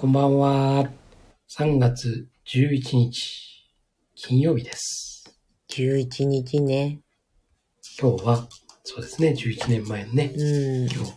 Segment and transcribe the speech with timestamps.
[0.00, 0.48] こんばんは。
[0.48, 0.90] こんばんは。
[1.50, 3.68] 3月11日、
[4.14, 5.30] 金曜日です。
[5.72, 7.00] 11日ね。
[8.00, 8.48] 今日は、
[8.82, 10.88] そうですね、11年前のね、うん。
[10.88, 11.12] 今日、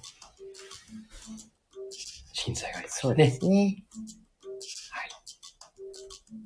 [2.33, 3.13] 震災がありましたね。
[3.13, 3.85] そうですね。
[4.91, 5.09] はい。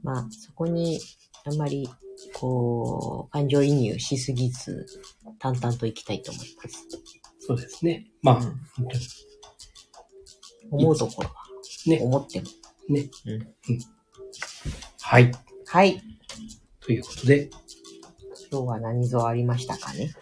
[0.03, 0.99] まあ、そこに、
[1.43, 1.89] あんまり、
[2.33, 4.85] こう、感情移入しすぎず、
[5.39, 6.85] 淡々といきたいと思います。
[7.39, 8.05] そうですね。
[8.21, 9.05] まあ、うん本当に
[10.69, 11.46] 思うところは、
[11.87, 12.47] ね、思っても。
[12.89, 13.09] ね。
[13.25, 13.47] うん。
[15.01, 15.31] はい。
[15.65, 16.01] はい。
[16.79, 17.49] ということで、
[18.51, 20.13] 今日は何ぞありましたかね？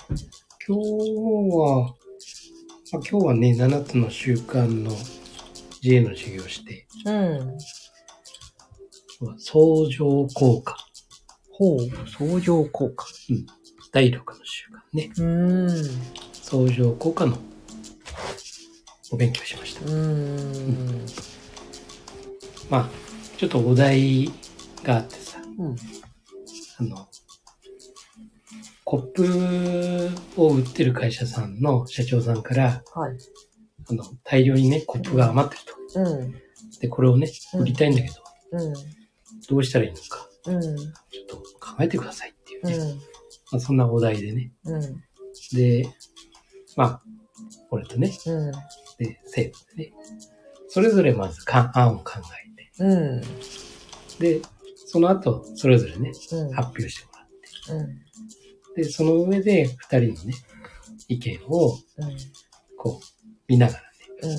[0.68, 0.84] 今日
[1.56, 1.94] は、
[2.92, 4.92] まあ、今日はね、7つの習慣の
[5.82, 7.58] J の授業をして、うん。
[9.38, 10.78] 相乗効果、
[11.52, 13.06] ほう、相乗効果。
[13.92, 16.02] 第6の習慣ね、うーん。
[16.34, 17.38] 相乗効果の
[19.12, 19.86] お勉強しました。
[19.86, 21.06] うーん。
[22.70, 22.90] まあ、
[23.38, 24.32] ちょっとお題
[24.84, 25.76] があってさ、うん。
[26.78, 27.08] あの、
[28.84, 29.02] コッ
[30.36, 33.18] プを売ってる会社さんの社長さんから、はい。
[33.90, 35.56] あの、大量にね、コップが余って
[35.96, 36.34] るうん。
[36.34, 36.40] と。
[36.82, 38.16] で、これをね、うん売りたいんだけど、
[38.52, 38.74] うん。
[39.48, 40.62] どうしたらいいのか、うん。
[40.62, 42.98] ちょっと考えてくださいっていうね、うん。
[42.98, 44.52] まあ、そんなお題でね。
[44.66, 44.82] うん。
[45.54, 45.88] で、
[46.76, 47.02] まあ、
[47.70, 48.52] 俺とね、うん。
[48.98, 49.94] で、生徒でね、
[50.68, 52.45] それぞれまずか案を考え
[52.80, 53.22] うん。
[54.20, 54.42] て、で、
[54.88, 56.52] その後、それぞれね、うん。
[56.52, 58.84] 発表してもらって、うん。
[58.84, 60.34] で、その上で二人のね、
[61.08, 61.80] 意見をうん。
[62.78, 64.38] こう見ながらね。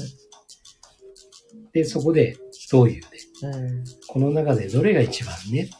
[1.73, 2.37] で、そこで
[2.70, 3.09] どういうね、
[3.43, 3.84] うん。
[4.06, 5.75] この中でどれが一番ねって、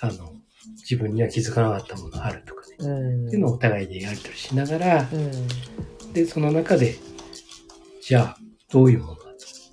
[0.00, 0.32] あの、
[0.78, 2.76] 自分には気づかなかったものがあるとかね。
[2.78, 3.26] うん。
[3.26, 6.12] っていうのをお互いでやり取りしながら、うん。
[6.12, 6.96] で、その中で、
[8.02, 8.38] じゃあ、
[8.70, 9.28] どういうものだと、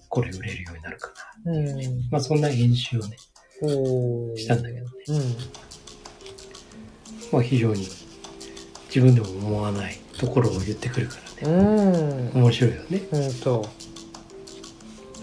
[0.09, 1.13] これ売れるようになるかな。
[1.45, 2.07] うん。
[2.09, 3.17] まあ、そんな演習をね、
[4.35, 4.91] したんだけどね。
[5.07, 5.17] うん。
[7.31, 7.87] まあ、非常に
[8.87, 11.53] 自分でも思わないところを言ってくるからね。
[12.33, 12.41] うん。
[12.41, 13.01] 面白いよね。
[13.09, 13.69] ほんと。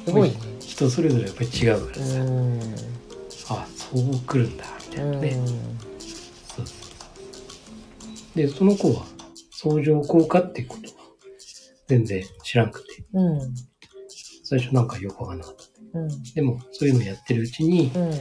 [0.07, 0.37] すごいね。
[0.61, 2.61] 人それぞれやっぱり違うからさ、うん。
[3.51, 5.33] あ、そう来るんだ、みたいなね。
[6.49, 9.05] そうそうで、その子は
[9.51, 10.95] 相乗効果っていうことは
[11.89, 13.55] 全然知らんくて、うん。
[14.45, 15.65] 最初なんかよくわかんなかった。
[16.03, 16.23] うん。
[16.35, 18.13] でも、そういうのやってるうちに、うん。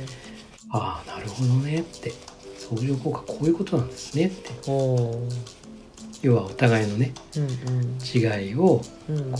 [0.72, 2.12] ああ、なるほどねって、
[2.58, 4.50] 相乗効果こういうことなんですねって、
[6.22, 7.98] 要はお互いのね、うん。
[8.04, 9.32] 違いをうん。
[9.32, 9.40] こ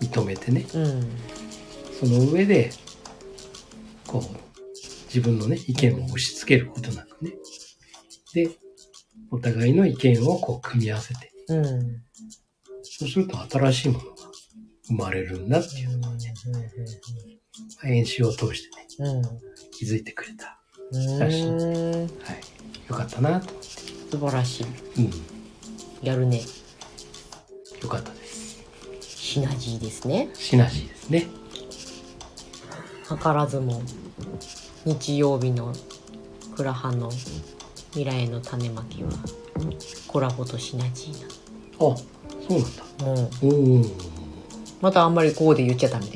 [0.00, 1.08] う認めてね、うん。
[1.98, 2.70] その上で、
[4.06, 4.22] こう、
[5.06, 7.32] 自分のね、意見を押し付けることなくね。
[8.34, 8.50] で、
[9.30, 12.02] お互いの意見をこう組み合わせて、うん。
[12.82, 14.14] そうすると新しいものが
[14.88, 16.34] 生まれるんだっていうのをね、
[17.84, 19.22] 演習を通してね、うん。
[19.70, 20.58] 気づいてくれた。
[20.92, 21.18] うん。
[21.18, 21.92] らしいうん。
[21.92, 22.08] はい。
[22.88, 23.52] よかったなと。
[24.10, 24.66] 素晴らしい。
[24.98, 25.10] うん。
[26.02, 26.40] やるね。
[27.82, 28.64] よかったです。
[29.00, 30.30] シナジーですね。
[30.34, 31.26] シナジーですね。
[33.08, 33.82] 図らずも
[34.84, 35.72] 日曜日の
[36.56, 37.10] クラハの
[37.90, 39.10] 未来への種まきは
[40.08, 41.26] コラボとシナジー
[41.76, 41.96] あ、そ
[42.48, 42.84] うなんだ。
[43.00, 43.78] うん。
[43.78, 43.92] おー。
[44.80, 46.15] またあんまりこうで言っちゃダメです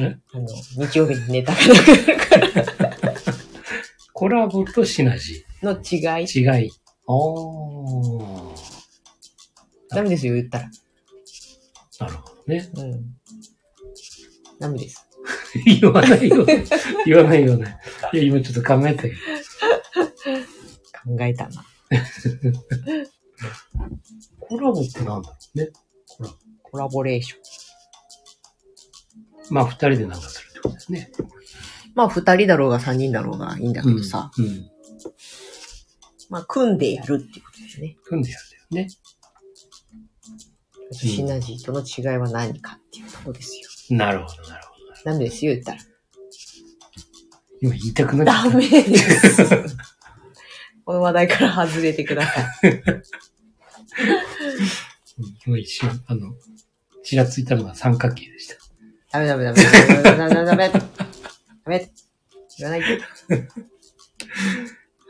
[0.00, 0.16] え？
[0.32, 0.46] あの、
[0.76, 3.14] 日曜日にネタがなくなるから。
[4.12, 5.78] コラボとシナジの違い。
[6.24, 6.60] ー。
[6.60, 6.70] 違い。
[7.06, 8.54] あー。
[9.90, 10.70] ダメですよ、言ったら。
[12.00, 12.70] なるほどね。
[12.74, 13.14] うん。
[14.58, 15.06] ダメです。
[15.80, 16.44] 言わないよ。
[17.06, 17.78] 言わないよね。
[18.12, 19.14] いや、今ちょっと考えたけど。
[21.16, 21.64] 考えたな。
[24.40, 25.70] コラボってなんだろうね。
[26.62, 27.63] コラボレーション。
[29.50, 31.10] まあ、二人でなんかするってことですね。
[31.94, 34.30] まあ、二人だろうが三人だろうがいいんだけどさ。
[34.38, 34.44] うん。
[34.44, 34.70] うん。
[36.30, 37.96] まあ、組んでやるっていうことですね。
[38.04, 38.90] 組んでやるんだよね。
[40.92, 43.56] シナジーとの違いは何かっていうところです
[43.90, 43.96] よ。
[43.96, 44.92] なるほど、なるほど。
[45.04, 45.78] ダメですよ、言ったら。
[47.60, 48.50] 今言いたくなっちゃった。
[48.50, 49.76] ダメです。
[50.84, 52.68] この話題から外れてください。
[55.18, 56.34] うん今一瞬、あの、
[57.04, 58.56] ちらついたのが三角形でした。
[59.14, 60.68] ダメダメダメダメダメダメダメ。
[60.70, 60.80] ダ
[61.66, 61.92] メ。
[62.58, 62.86] 言わないで。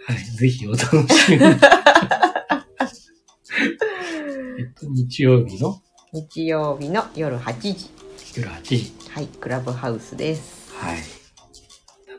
[0.06, 0.18] はい。
[0.36, 1.42] ぜひお楽しみに。
[1.42, 1.46] え
[4.62, 5.80] っと、日曜日の？
[6.12, 7.88] 日曜日の夜8時。
[8.36, 8.92] 夜8時。
[9.08, 10.74] はい、クラブハウスです。
[10.74, 10.98] はい。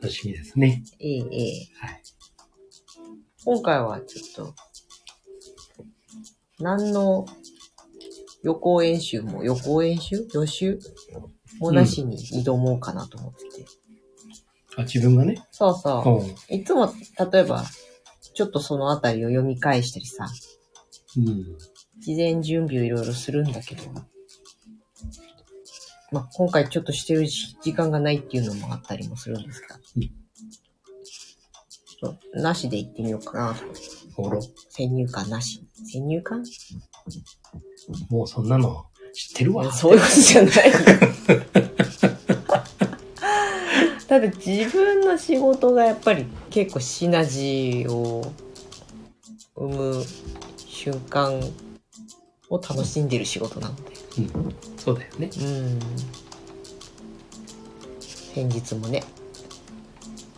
[0.01, 0.83] 楽しみですね。
[0.99, 2.01] ええええはい。
[3.45, 4.55] 今回はちょっと、
[6.59, 7.27] 何の
[8.41, 9.43] 予行演習も？
[9.43, 10.27] 予行演習？
[10.33, 10.79] 予習？
[11.59, 13.65] もなしに挑もうかなと思ってて。
[14.77, 15.43] あ、自分がね？
[15.51, 16.03] そうそ
[16.49, 16.53] う。
[16.53, 16.59] うん。
[16.59, 16.93] いつも、
[17.31, 17.63] 例えば、
[18.33, 20.27] ちょっとそのあたりを読み返したりさ、
[21.17, 21.57] うん。
[21.99, 23.83] 事前準備をいろいろするんだけど、
[26.11, 30.11] まあ、今回ちょっとしてるし時間がないっていうのもあったりもするんですが、うん
[32.01, 34.21] そうなしで行ってみようかなと。
[34.21, 35.63] ほら、先入観なし。
[35.85, 36.43] 先入観？
[38.09, 38.85] もうそんなの
[39.15, 39.71] 知ってるわ。
[39.71, 40.53] そういうことじゃない。
[44.07, 48.33] ただ自分の仕事がやっぱり結構シナジーを
[49.55, 50.03] 生む
[50.57, 51.39] 瞬間
[52.49, 53.93] を楽しんでる仕事なので。
[54.17, 54.55] うん。
[54.77, 55.29] そうだよね。
[55.37, 55.79] うん。
[58.01, 59.01] 先日もね、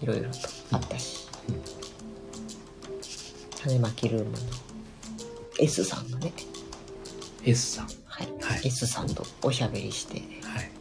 [0.01, 0.37] いろいろと
[0.71, 1.27] あったし。
[3.59, 4.37] 種まきルームの
[5.59, 6.31] S さんがね、
[7.43, 8.06] S さん。
[8.17, 10.71] はい、はい S さんとおしゃべりして、はい。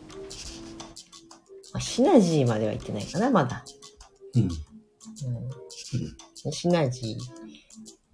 [1.75, 3.63] まあ、シナジーまでは行ってないかな、まだ。
[4.35, 4.43] うん。
[4.45, 4.51] うん。
[6.53, 7.17] シナジー。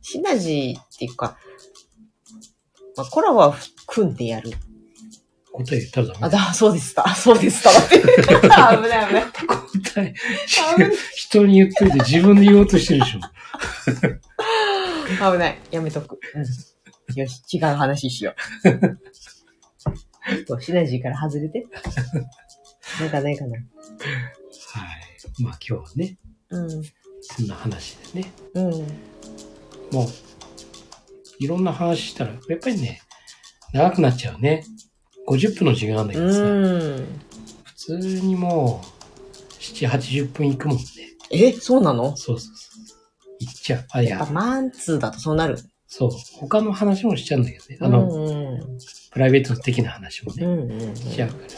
[0.02, 1.36] シナジーっていうか、
[2.96, 3.54] まあ、コラボは
[3.86, 4.50] 組んでやる。
[5.52, 7.14] 答え言ったらダメあ、だ、そうですた。
[7.14, 7.70] そうですた。
[8.76, 9.24] 危ない危ない。
[9.32, 10.14] 答え、
[11.14, 13.20] 人に言っといて自分で言おうとしてるでしょ。
[15.32, 15.58] 危ない。
[15.70, 16.18] やめとく。
[16.34, 16.71] うん。
[17.16, 18.68] よし、違う話しよう。
[18.68, 21.66] ちょっとシナジーから外れて。
[23.00, 23.56] なんかないかな。
[23.56, 25.42] はい。
[25.42, 26.18] まあ今日はね、
[26.50, 26.68] うん。
[27.22, 28.32] そんな話でね。
[28.54, 28.70] うん。
[29.92, 30.08] もう、
[31.38, 33.00] いろんな話したら、やっぱりね、
[33.72, 34.64] 長くなっちゃうね。
[35.28, 36.44] 50分の時間なんだけどさ、う
[37.00, 37.20] ん。
[37.64, 38.86] 普通にもう、
[39.60, 40.84] 7、80分いくもんね。
[41.30, 42.16] え、そうなの？
[42.16, 43.36] そうそうそう。
[43.40, 43.86] いっちゃう。
[43.90, 45.58] あ、いややっぱ、マンツーだとそうなる。
[45.94, 46.10] そう。
[46.40, 47.76] 他の話もしちゃうんだけどね。
[47.82, 48.78] あうの、んうん。
[49.10, 50.96] プライベート的な話もね、うんうん。
[50.96, 51.48] しちゃうから。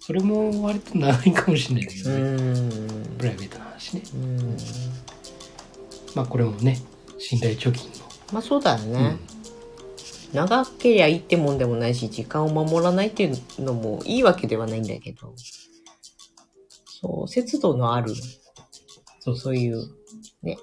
[0.00, 2.16] それも割と長いかもしれないけうどね。
[2.60, 3.16] ん。
[3.18, 4.02] プライベートな話ね。
[4.14, 4.56] うん。
[6.16, 6.76] まあこれもね、
[7.20, 7.88] 信頼貯金
[8.32, 8.98] まあそうだよの。
[8.98, 9.18] ね。
[10.32, 15.34] 長けりゃいいってもんでもないし、時間を守らないっていうのもいいわけではないんだけど、
[16.84, 18.12] そう、節度のある、
[19.20, 19.86] そうそういう、
[20.42, 20.58] ね、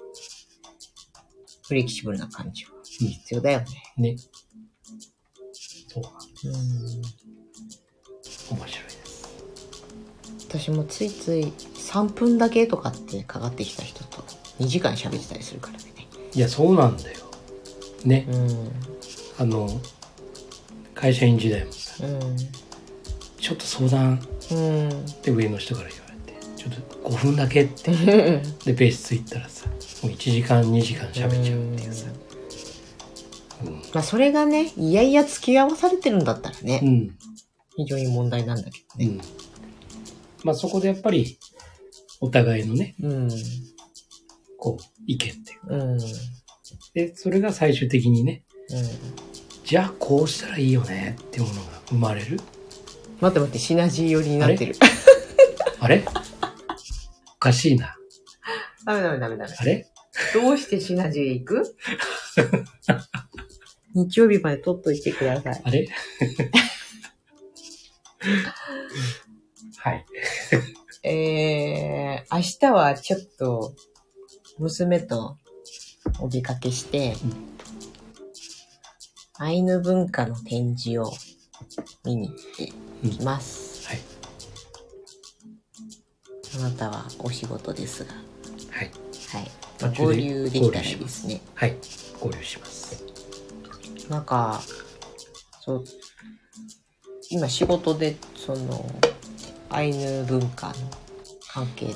[1.66, 3.66] フレキシブルな感じはうん必要だよね。
[3.96, 4.16] ね。
[5.88, 6.04] そう。
[6.48, 6.54] うん。
[6.56, 7.02] 面
[8.50, 9.28] 白いです。
[10.48, 14.22] 私もついつい3分だけとかってかかってきた人と
[14.60, 15.84] 2時間喋ってたりするからね。
[16.34, 17.18] いや、そうなんだよ。
[18.04, 18.26] ね。
[18.28, 18.70] うん。
[19.38, 19.68] あの、
[20.94, 22.36] 会社員時代もさ、うん。
[23.38, 24.20] ちょっと相談
[24.52, 24.88] うん。
[24.88, 24.92] っ
[25.22, 27.90] て上の人から言われて、ちょっと5分だけって、
[28.64, 29.72] で、ベース行ったらさ、も
[30.10, 31.32] う1時間、2時間喋っちゃうっ
[31.76, 32.06] ていうさ。
[32.06, 32.29] うん。
[33.94, 37.16] まあそれがね、いやいや付き合わされてるんだったらね、うん。
[37.76, 39.06] 非常に問題なんだけどね。
[39.06, 39.20] うん。
[40.44, 41.38] まあそこでやっぱり、
[42.20, 43.28] お互いのね、うん。
[44.58, 45.60] こう、意見っていう。
[45.68, 45.80] うん。
[45.92, 46.00] うん。
[46.94, 48.42] で、それが最終的にね、
[49.64, 52.40] じゃあこうしたらいいよねっていうものが生まれる？
[53.20, 54.74] 待って待って、シナジー寄りになってる。
[55.78, 56.04] あれ？
[57.36, 57.96] おかしいな。
[58.84, 59.54] ダメダメダメダメ。
[59.58, 59.86] あれ？
[60.34, 61.76] どうしてシナジー行く？
[63.94, 65.62] 日曜日まで取っといてください。
[65.64, 65.88] あれ？
[69.76, 70.06] はい。
[71.02, 73.74] えー、明日はちょっと、
[74.58, 75.38] 娘と
[76.20, 77.50] お出かけして、うん
[79.42, 81.10] アイヌ文化の展示を
[82.04, 82.72] 見に行って
[83.08, 83.88] きます。
[83.88, 83.98] はい。
[86.58, 88.12] あなたはお仕事ですが、
[88.70, 88.90] はい。
[89.32, 89.96] はい。
[89.96, 91.40] 合流できたらいいですね。
[91.54, 91.74] はい。
[92.20, 92.79] 合流します。
[94.10, 94.60] なんか、
[95.60, 95.84] そう、
[97.30, 98.84] 今仕事で、その、
[99.70, 100.74] アイヌ文化の
[101.48, 101.92] 関係の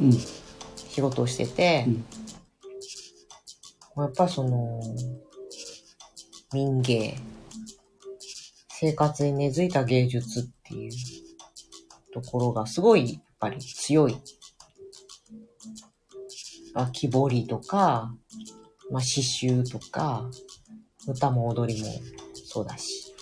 [0.00, 0.12] うん。
[0.12, 2.04] 仕事をしてて、うん
[3.96, 4.80] やっぱその、
[6.54, 7.18] 民芸、
[8.70, 10.92] 生活に根付いた芸術っていう
[12.14, 14.16] ところがすごいやっぱり強い。
[16.74, 18.14] あ木彫りとか、
[18.90, 20.30] まあ、刺繍とか、
[21.10, 21.88] 歌も踊りも
[22.32, 23.14] そうだし。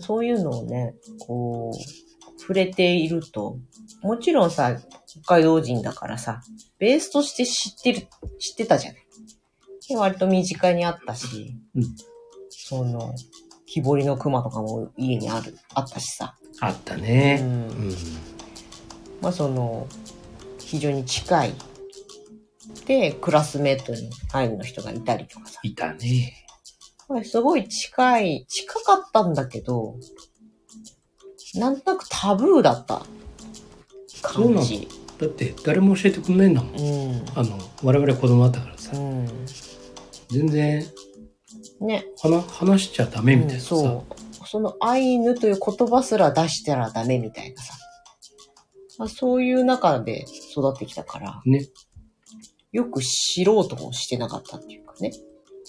[0.00, 3.58] そういうのをね、こう、触れていると、
[4.02, 4.76] もちろんさ、
[5.06, 6.40] 北海道人だからさ、
[6.78, 9.04] ベースとして知ってる、知ってたじゃない。
[9.88, 11.84] で割と身近にあったし、うん
[12.50, 13.14] その、
[13.66, 16.36] 木彫りの熊とかも家にある、あったしさ。
[16.60, 17.40] あったね。
[17.42, 17.52] うんう
[17.90, 17.94] ん。
[19.20, 19.86] まあその、
[20.58, 21.54] 非常に近い。
[22.86, 25.60] で、クラスメートにアイヌの人がいたりとかさ。
[25.62, 26.34] いたね。
[27.24, 29.96] すごい近い、近かったんだけど、
[31.54, 33.02] なんとなくタブーだった
[34.08, 34.56] そうなの？
[34.56, 34.88] 感じ。
[35.18, 36.80] だって誰も教えてくんないんだもん。
[36.80, 37.24] うん。
[37.36, 39.28] あの、我々子供だったからさ、うん。
[40.30, 40.84] 全然
[41.80, 42.06] ね。
[42.20, 44.46] 話話しちゃダメみたいなさ、そう。
[44.46, 47.74] そのアイヌという言葉すら出したらダメみたいなさ。
[48.98, 51.66] まあ、そういう中で育ってきたから、ね。
[52.74, 55.12] よく知ろうともしてなかったっていうかね。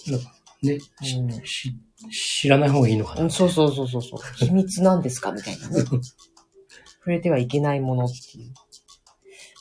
[0.08, 1.76] なんかね、しうんし
[2.10, 3.22] 知らない方がいいのかな。
[3.22, 4.20] うん、そうそうそうそうそう。
[4.44, 5.84] 秘密なんですかみたいなね。
[5.84, 8.52] 触れてはいけないものっていう。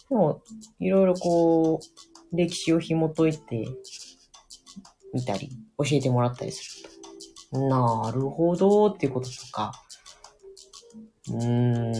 [0.10, 0.42] でも、
[0.80, 1.80] いろいろこ
[2.34, 3.68] う、歴史を紐解いて
[5.14, 6.90] みたり、教えてもらったりする
[7.52, 7.60] と。
[7.60, 9.72] なるほどっていうこととか、
[11.30, 11.94] うーん、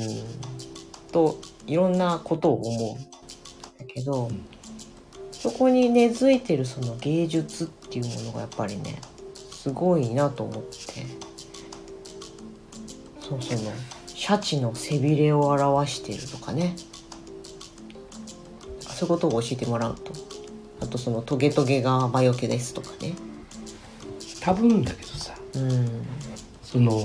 [1.12, 3.04] と、いろんなことを思うん
[3.78, 4.55] だけど、ん
[5.46, 9.00] そこに根付いてるその芸術っていうものがやっぱりね、
[9.52, 11.06] すごいなと思って。
[13.22, 13.72] そうその、
[14.08, 16.76] シャチの背びれを表しているとかね。
[18.80, 20.14] そういうことを教えてもらうと。
[20.80, 23.14] あとそのトゲトゲが魔除けですとかね。
[24.42, 26.08] 多分だけどさ、うん。
[26.64, 27.04] その、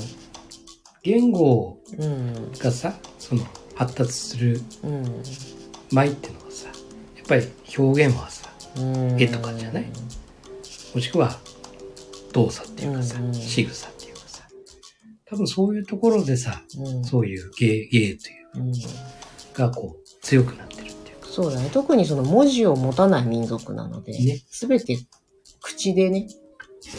[1.02, 2.52] 言語うん。
[2.52, 3.44] がさ、その
[3.74, 5.22] 発達するうん。
[5.92, 6.49] 前っていうのは
[7.30, 7.46] ぱり
[7.78, 9.20] 表現はさ、うん。
[9.22, 9.86] 絵とかじゃない？
[10.94, 11.38] もしくは
[12.32, 14.42] 動作っていうかさ仕草っていうかさ、
[15.24, 17.04] 多分そういうところでさ、うん。
[17.04, 18.72] そういう芸、芸といううん。
[19.54, 21.70] がこう強くなってるっていうか、そうだね。
[21.72, 24.98] 特にその文字を持たない民族なのでね、すべ、て
[25.62, 26.28] 口でね、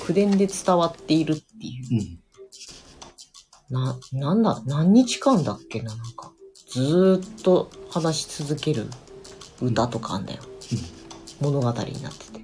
[0.06, 2.20] 口伝で伝わっているっていう。
[3.70, 3.74] うん。
[3.74, 6.32] な、なんだ、何日間だっけな、なんか。
[6.72, 8.86] ずーっと話し続ける
[9.62, 10.42] 歌とかあんだよ。
[11.40, 12.42] 物語になってて。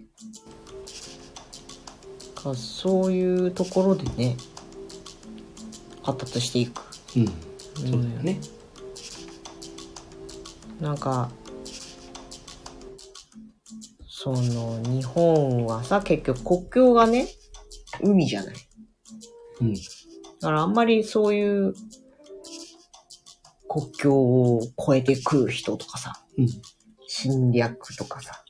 [2.35, 4.37] かそういうところでね、
[6.03, 6.81] 発達していく。
[7.15, 7.21] うん。
[7.23, 7.31] うん。
[7.91, 8.39] そうだよね。
[10.79, 11.29] なんか、
[14.07, 17.27] その、日本はさ、結局国境がね、
[18.01, 18.55] 海じゃない。
[19.61, 19.73] うん。
[19.73, 19.79] だ
[20.41, 21.73] からあんまりそういう
[23.67, 26.47] 国境を越えてくる人とかさ、うん。
[27.27, 28.43] 侵略とかさ、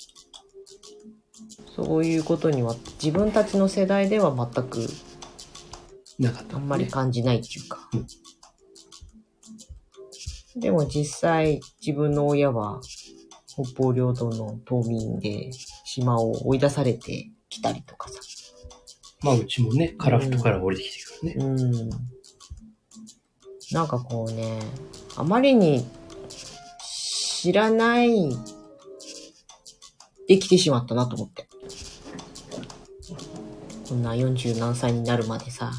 [1.75, 4.87] そういうことには自分たちの世代では全く
[6.19, 7.89] なかった、あんまり感じないっていうか。
[7.93, 8.07] うん
[10.59, 12.81] でも実際自分の親は
[13.45, 15.51] 北方領土の島民で
[15.85, 18.19] 島を追い出されてきたりとかさ。
[19.21, 21.45] まあうちもね、カラフトから降りてきてくるね。
[21.45, 21.47] う
[21.85, 21.89] ん。
[23.71, 24.59] なんかこうね、
[25.15, 25.85] あまりに
[27.39, 28.29] 知らない
[30.27, 31.47] できてしまったなと思って。
[33.87, 35.71] こんな40何歳になるまでさ、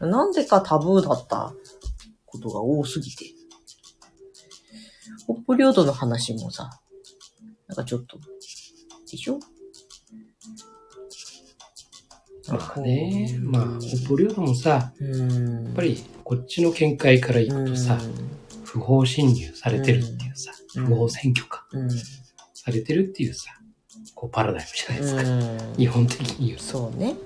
[0.00, 1.52] なんでかタブーだった
[2.24, 3.26] ことが多すぎて。
[5.24, 6.80] 北方領土の話もさ、
[7.66, 8.18] なんかちょっと、
[9.10, 9.38] でしょ？
[12.48, 15.64] まあね、まあ北方領土もさ、うん。
[15.66, 17.98] やっぱりこっちの見解から行くとさ、
[18.64, 20.86] 不法侵入されてるっていうさ、うん。
[20.86, 21.90] 不法占拠か、うん、
[22.70, 23.50] されてるっていうさ、
[24.14, 25.22] こうパラダイムじゃないですか。
[25.22, 25.76] うん。
[25.76, 26.64] 日本的に言うと。
[26.64, 27.16] そうね。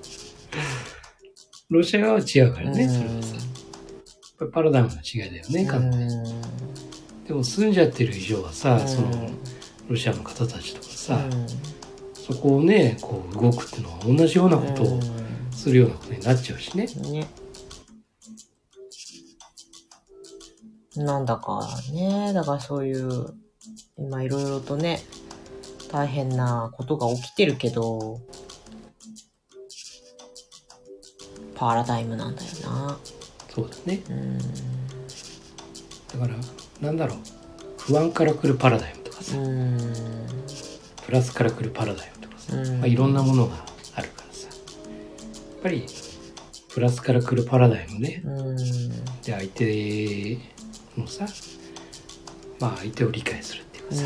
[1.69, 3.35] ロシア側は違うからね、うんそれはさ。
[3.35, 3.43] やっ
[4.39, 6.35] ぱりパラダイムの違いだよね、完全に。
[7.27, 9.29] でも住んじゃってる以上はさ、その、
[9.89, 11.19] ロシアの方たちとかさ、
[12.13, 14.99] そこをね、こう動くっていうのは同じようなことを
[15.51, 16.87] するようなことになっちゃうしね。
[17.11, 17.27] ね。
[20.95, 23.33] なんだかね、だからそういう、
[23.97, 25.01] 今いろいろとね、
[25.91, 28.19] 大変なことが起きてるけど、
[31.55, 32.99] パラダイムなんだよな。
[33.53, 34.01] そうだね。
[34.09, 34.37] うん。
[34.37, 34.43] だ
[36.19, 36.35] から、
[36.81, 37.17] なんだろう。
[37.79, 39.77] 不安から来るパラダイムとかさ、うん。
[41.05, 43.55] プラスから来るパラダイムとかさ、うんまあ、いろんなものが
[43.95, 44.47] あるからさ。
[44.47, 45.85] やっぱり、
[46.69, 48.21] プラスから来るパラダイムね。
[48.25, 48.57] うん。
[48.57, 50.37] で、相手
[50.97, 51.25] のさ、
[52.59, 54.03] まあ相手を理解するっていうかさ、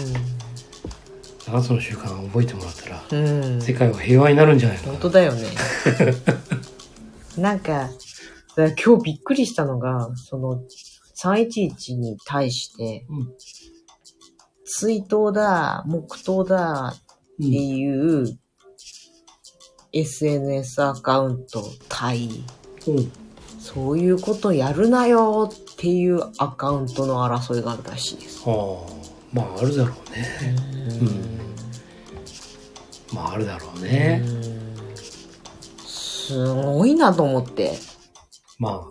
[1.49, 3.43] 7つの習慣を覚えてもらったら、うん。
[3.43, 3.61] うん。
[3.61, 4.93] 世界は平和になるんじゃないのかな。
[4.93, 5.47] 本当だよね。
[7.37, 7.89] なんか、
[8.55, 10.63] 今日びっくりしたのが、その、
[11.21, 13.33] 311に対して、うん
[14.71, 17.03] 追悼だ、黙祷だって
[17.39, 18.39] うんいう
[19.91, 22.29] SNS アカウント対、
[22.87, 23.11] うん
[23.59, 28.41] そういうことやるなよっていうアカウントの争いがあるらしいです。
[28.47, 28.98] はあ、
[29.31, 30.55] まああるだろうね。
[31.01, 31.39] うん
[33.15, 34.21] まああるだろうね。
[34.23, 34.59] うん
[36.29, 37.73] すごいなと思って。
[38.59, 38.81] まあ、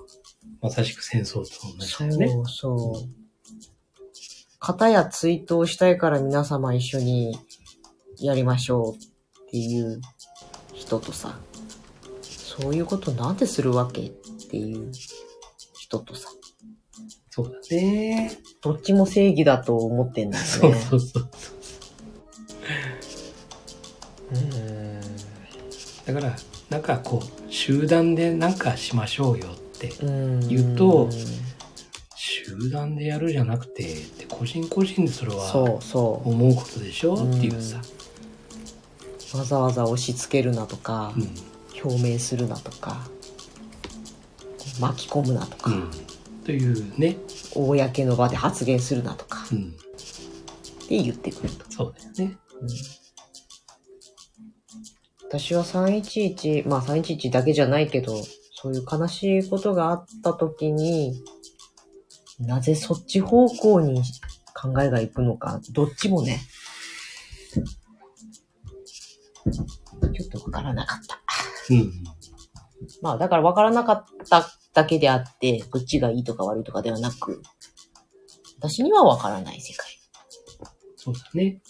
[0.60, 1.42] まさしく戦争と
[1.78, 2.28] 同じだよね。
[2.28, 3.08] そうそう。
[4.58, 7.38] 片や追悼したいから皆様一緒に
[8.18, 8.98] やりましょうっ
[9.52, 10.00] ていう
[10.74, 11.38] 人とさ、
[12.22, 14.10] そういうことなんでするわけっ
[14.50, 14.90] ていう
[15.78, 16.28] 人とさ、
[17.30, 18.36] そうだね。
[18.60, 20.48] どっちも正義だと思ってんだよね。
[20.50, 21.28] そうそうそう。
[24.32, 24.38] うー
[24.96, 25.00] ん
[26.06, 26.36] だから、
[26.70, 31.08] なんかこう、集団でなんかしましょうよって、うん言うと
[32.14, 37.14] 集団でやるじゃなくて、って個人個人でそれはそうそ思うことでしょ？
[37.14, 37.80] っていうさ。
[39.34, 39.38] う。
[39.38, 41.30] わざわざ押し付けるなとか、うん。
[41.80, 43.08] 表明するなとか、
[44.80, 45.90] 巻き込むなとか、うん。
[46.44, 47.16] というね。
[47.66, 49.58] 公の場で発言するなとか、うん。
[49.58, 51.70] って言ってくると。
[51.70, 52.38] そうだよね。
[55.28, 58.16] 私は311、まあ311だけじゃないけど、
[58.54, 61.22] そういう悲しいことがあった時に、
[62.40, 64.02] なぜそっち方向に
[64.54, 66.40] 考えがいくのか、どっちもね、
[70.14, 71.20] ちょっとわからなかった。
[71.70, 71.92] うん。
[73.02, 77.42] まあだからわからなかっただけであって、どっちがいいとか悪いとかではなく、
[78.58, 79.86] 私にはわからない世界。
[80.96, 81.60] そうだね。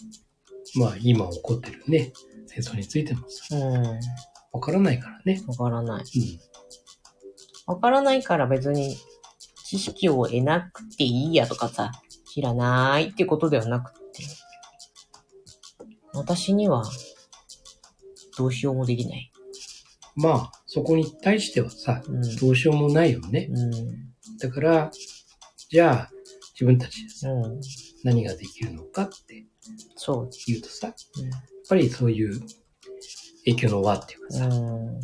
[0.75, 2.11] まあ今起こってるね、
[2.47, 3.99] 戦争についてもさ、うん。
[4.51, 5.41] わからないからね。
[5.47, 6.03] わからない。
[6.03, 6.39] うん。
[7.67, 8.97] わからないから別に
[9.65, 11.91] 知識を得なくていいやとかさ、
[12.33, 14.23] 知らないってことではなくて、
[16.13, 16.83] 私には
[18.37, 19.31] どうしようもできない。
[20.15, 22.21] まあ、そこに対してはさ、うん。
[22.37, 23.49] どうしようもないよね。
[23.51, 23.71] うん。
[24.37, 24.91] だから、
[25.71, 26.11] じゃあ、
[26.53, 27.61] 自分たちでさ、うん。
[28.03, 29.47] 何ができるのかって
[29.95, 30.29] そう。
[30.45, 30.95] 言うとさ、やっ
[31.67, 32.39] ぱりそういう
[33.45, 34.99] 影響の輪っていうかさ、うん。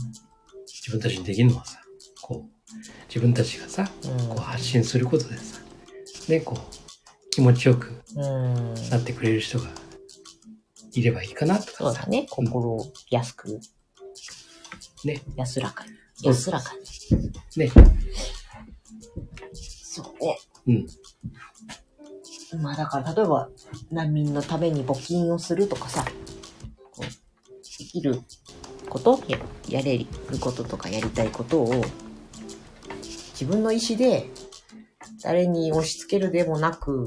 [0.67, 1.79] 自分たちにできるのはさ、
[2.21, 2.73] こう、
[3.07, 4.27] 自分たちがさ、うん。
[4.29, 5.59] こう発信することでさ、
[6.29, 8.73] ね、こう、気持ちよくうん。
[8.91, 9.65] なってくれる人が
[10.93, 12.27] いればいいかなとかさそうだ、ね。
[12.29, 13.59] 心を安く、
[15.05, 15.91] ね、安らかに。
[16.23, 16.81] 安らかに。
[17.57, 17.71] ね、
[19.53, 20.37] そうね。
[20.67, 23.49] うん、まあだから例えば
[23.91, 26.03] 難民のために募金をするとかさ、
[26.91, 28.19] こうできる
[28.89, 29.21] こと？
[29.27, 29.37] や、
[29.69, 30.05] やれる
[30.39, 31.83] こととかやりたいことを
[33.03, 34.29] 自分の意思で
[35.21, 37.05] 誰に押し付けるでもなく、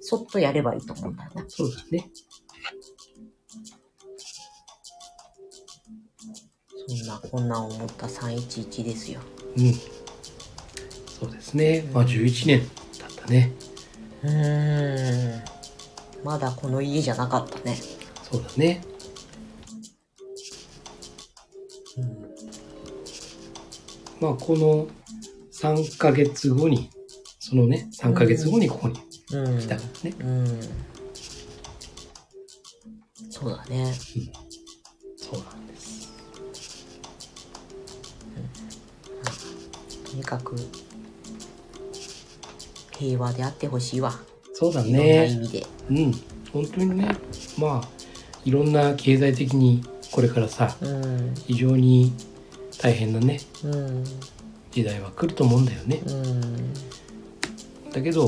[0.00, 1.44] そっとやればいいと思うんだよな。
[1.48, 2.10] そうだね。
[7.18, 9.20] こんなん思った311ですよ。
[9.56, 9.72] うん。
[9.74, 11.88] そうですね。
[11.92, 12.60] まあ11年
[12.98, 13.52] だったね。
[14.22, 15.42] うーん。
[16.24, 17.76] まだこの家じゃなかったね。
[18.30, 18.82] そうだね。
[21.98, 22.30] うん。
[24.20, 24.88] まあこの
[25.52, 26.90] 3ヶ月後に、
[27.38, 29.00] そのね、3ヶ月後にここに
[29.32, 29.58] うん。
[29.58, 30.16] 来たからね。
[30.20, 30.60] うん。
[33.30, 33.92] そうだね。
[35.16, 35.61] そうなん
[40.22, 40.54] にかく、
[42.96, 44.14] 平和であってほしいわ。
[44.54, 45.04] そうだいろんな意
[45.34, 45.38] ね。
[45.42, 45.66] 味で。
[45.90, 46.12] うん。
[46.52, 47.16] 本当にね、
[47.58, 47.88] まあ、
[48.44, 49.82] いろんな経済的に
[50.12, 51.34] これからさ、うん。
[51.34, 52.12] 非常に
[52.80, 54.04] 大変なね、うん。
[54.70, 56.00] 時代は来ると思うんだよね。
[56.06, 56.72] うん。
[57.92, 58.26] だけど、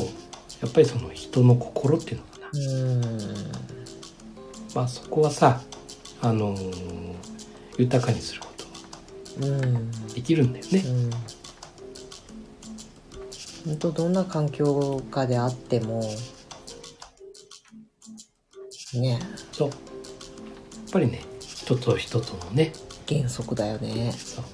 [0.61, 2.49] やっぱりその人の心っていうのかな。
[2.55, 2.59] う
[2.97, 3.53] ん。
[4.75, 5.63] まあそこはさ、
[6.21, 7.15] あのー
[7.77, 8.47] 豊かにするこ
[9.37, 9.91] とはうん。
[10.15, 10.85] できるんだよね。
[13.65, 13.71] うん。
[13.73, 16.03] 本当どんな環境下であっても、
[18.95, 19.19] ね、
[19.53, 19.69] そう。
[19.69, 19.79] やっ
[20.93, 22.73] ぱりね、人と人とのね、
[23.09, 24.13] 原則だよね。
[24.13, 24.45] そう。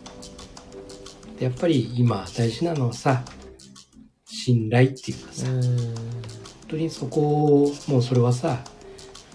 [1.39, 3.25] で、やっぱり今大事なのはさ、
[4.27, 5.63] 信頼っていうかさ、うん。
[5.63, 5.95] 本
[6.69, 8.59] 当にそこを、もうそれはさ、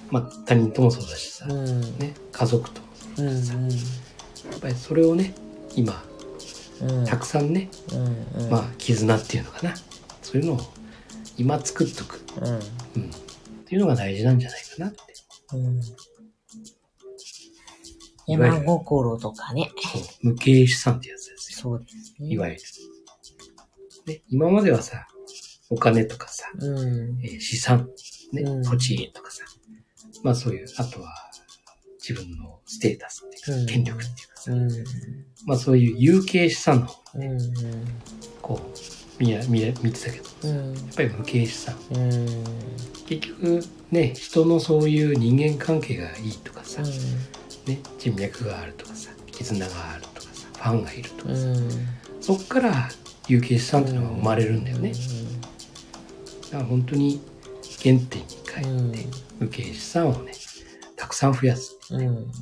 [0.10, 1.82] まあ他人ともそうだしさ、うん。
[2.00, 3.36] ね、家族ともそううん。
[3.36, 3.54] だしさ、
[4.52, 5.34] やっぱりそれをね、
[5.76, 6.15] 今、うん。
[7.06, 7.70] たくさんね。
[8.50, 9.74] まあ絆っていうのかな、
[10.22, 10.60] そういうのを
[11.38, 12.46] 今作っとく、うん。
[12.48, 12.62] うん、っ
[13.66, 15.00] ていうのが大事なんじゃないかなって。
[15.54, 15.82] うん。
[18.28, 19.72] 山心とかね。
[20.22, 21.60] 無形資産ってやつですよ。
[21.60, 22.28] そうですね。
[22.30, 22.62] いわゆる。
[24.08, 25.08] ね、今まではさ、
[25.70, 27.20] お金とかさ、うん。
[27.24, 27.90] えー資産、
[28.34, 29.44] ね、うん土地とかさ、
[30.24, 31.25] まあそういう、あとは
[32.08, 34.70] 自分のステータスっていうか、うん権力っていうかさ、うん。
[35.48, 37.40] まあそういう有形資産の方をうん。
[38.42, 40.74] こう見や見てたけど、やうん。
[40.74, 41.76] っぱり無形資産。
[41.92, 42.44] うん。
[43.08, 51.70] 結局ね、人のそういう人間関係がいいとかさ、ね、人脈があるとかさ、絆があるとかさ、フファンがいるとかさ、うん。
[52.22, 52.90] そっから
[53.28, 54.92] 有形資産っていうのが生まれるんだよね、
[56.52, 57.20] だから本当に
[57.82, 58.90] 原点に帰うん。
[58.90, 59.06] って
[59.40, 60.34] 無形資産をね
[61.06, 62.02] たくさん増やすうん。
[62.02, 62.32] うん。
[62.32, 62.40] そ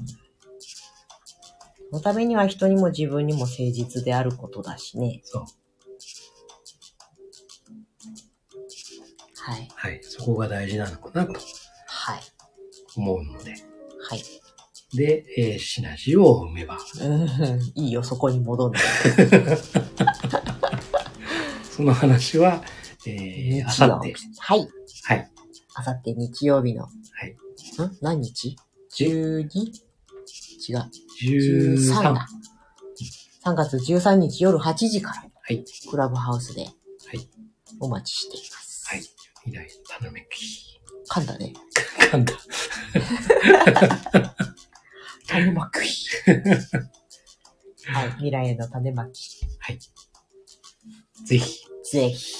[1.91, 5.19] のためには人にも自分にも誠実であることだしね。
[5.25, 5.43] そう
[9.35, 9.67] はい。
[9.75, 11.33] はいそこが大事なのかなと
[11.87, 12.21] はい。
[12.95, 13.57] 思うのでは
[14.15, 14.23] い。
[14.95, 17.27] で、えーシナジーを生めばうん。
[17.75, 18.79] いいよ、そこに戻る
[21.69, 22.63] その話は、
[23.05, 24.69] えー、あさってはい。
[25.03, 25.29] はい
[25.75, 26.87] あさって日曜日の。
[27.77, 27.97] はいん？
[28.01, 28.55] 何日
[28.97, 29.47] ?12?
[30.67, 30.89] 違う。
[31.21, 32.27] 13 13だ。
[33.45, 36.67] 3月13日夜8時から、はいクラブハウスでは
[37.13, 37.29] い
[37.79, 38.85] お待ちしています。
[38.87, 39.01] はい
[39.43, 39.67] 未来
[39.99, 41.53] 頼めき噛んだね。
[41.99, 42.33] 噛んだ
[45.27, 45.79] 種まき。
[47.85, 48.11] はい。
[48.11, 49.39] 未来への種まき。
[51.25, 52.33] ぜひぜひ。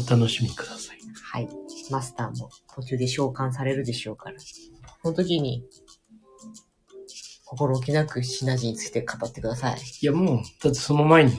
[0.00, 1.48] お楽しみくださいはい。
[1.90, 4.36] マスターも途中で召喚されるでしょうから。
[5.08, 5.64] その時に、
[7.46, 9.78] 心置きなくシナジーについて語ってください。
[10.02, 11.32] いやもうだってその前に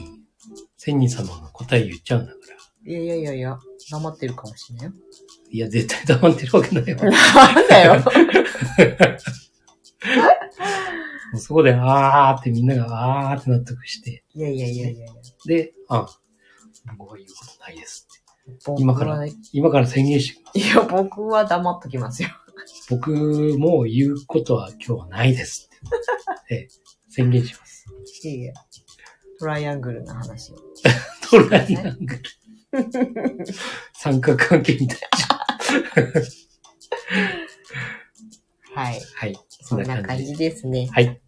[0.76, 2.38] 千人様が答え言っちゃうんだか
[2.84, 3.60] らいやいやいやいや、
[3.92, 4.92] 黙ってるかもしれないよ。
[5.52, 7.04] いや絶対黙ってるわけないわ
[7.54, 7.94] なんだよ。
[11.32, 15.22] もうそこで、あーってみんなが、あーって納得して、いやいやいやいやいや。
[15.46, 16.08] で、あ、
[16.98, 18.20] 僕は言うことないですって。
[18.66, 20.58] 僕今からは今から宣言して。
[20.58, 22.30] いや、僕は黙っときますよ。
[22.90, 23.10] 僕
[23.56, 26.54] も言うことは今日はないですって。
[26.54, 26.68] ええ
[27.08, 27.86] 宣言します。
[28.24, 28.52] いやいや。
[29.38, 30.56] トライアングルの話を。
[31.30, 32.22] トライアングル。
[33.94, 34.98] 三角関係みたい
[38.74, 39.00] はい。
[39.14, 39.36] はい。
[39.62, 40.50] そんな感じで。
[40.50, 40.88] ですね。
[40.92, 41.20] はい。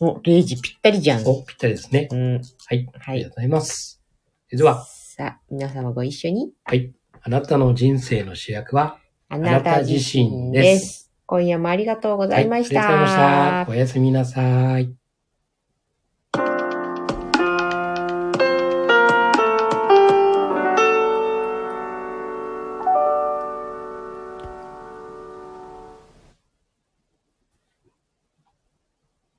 [0.00, 1.26] お、0時ぴったりじゃん。
[1.26, 2.08] お、ぴったりですね。
[2.10, 2.34] うん。
[2.34, 2.86] はい。
[2.98, 3.30] はいありがとう。
[3.30, 4.02] ございます。
[4.50, 6.52] では、さあ、皆様ご一緒に。
[6.64, 6.92] はい。
[7.22, 12.80] あなたの人生の主役は、あなた自身です今夜もありがとうございました。
[12.80, 13.72] はいありがとうございました。
[13.72, 15.05] おやすみなさい。